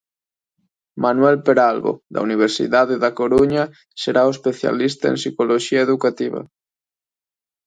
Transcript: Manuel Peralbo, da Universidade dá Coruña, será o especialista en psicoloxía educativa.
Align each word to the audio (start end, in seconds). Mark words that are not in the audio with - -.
Manuel 1.03 1.37
Peralbo, 1.45 1.91
da 2.13 2.19
Universidade 2.27 2.95
dá 3.03 3.09
Coruña, 3.19 3.63
será 4.01 4.21
o 4.25 4.33
especialista 4.35 5.05
en 5.07 5.19
psicoloxía 5.21 5.85
educativa. 5.87 6.41